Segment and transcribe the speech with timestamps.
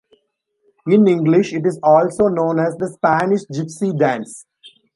[0.87, 4.47] In English it is also known as the Spanish Gypsy Dance.